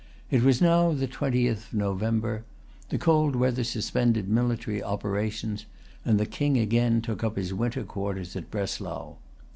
[0.31, 2.43] It was now the twentieth of November.
[2.89, 5.67] The cold weather suspended military operations;
[6.03, 9.17] and the King again took up his winter quarters at Breslau.